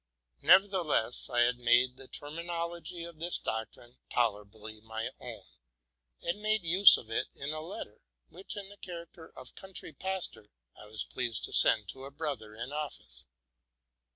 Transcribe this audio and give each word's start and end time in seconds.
Nevertheless, 0.41 1.29
I 1.29 1.41
had 1.41 1.59
made 1.59 1.95
the 1.95 2.07
terminology 2.07 3.03
of 3.03 3.19
this 3.19 3.37
doctrine 3.37 3.99
tolerably 4.09 4.81
my 4.81 5.11
own, 5.19 5.43
and 6.23 6.41
made 6.41 6.63
use 6.63 6.97
of 6.97 7.11
it 7.11 7.27
in 7.35 7.51
a 7.51 7.61
letter, 7.61 8.01
which, 8.27 8.57
in 8.57 8.69
the 8.69 8.77
character 8.77 9.31
of 9.37 9.53
country 9.53 9.93
pastor, 9.93 10.49
I 10.75 10.87
was 10.87 11.03
pleased 11.03 11.43
to 11.43 11.53
send 11.53 11.87
to 11.89 12.05
a 12.07 12.09
new 12.09 12.15
brother 12.15 12.55
in 12.55 12.71
office. 12.71 13.27